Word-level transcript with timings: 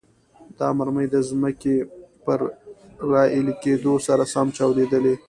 دا 0.57 0.67
مرمۍ 0.77 1.07
د 1.11 1.15
ځمکې 1.29 1.75
پر 2.25 2.39
راایلې 3.11 3.53
کېدو 3.63 3.93
سره 4.07 4.23
سم 4.33 4.47
چاودیدلې. 4.57 5.13